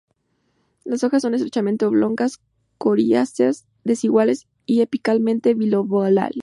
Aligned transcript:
Las 0.83 1.03
hojas 1.03 1.21
son 1.21 1.35
estrechamente 1.35 1.85
oblongas, 1.85 2.39
coriáceas, 2.79 3.67
desiguales 3.83 4.47
y 4.65 4.81
apicalmente 4.81 5.53
bi-lobuladas. 5.53 6.31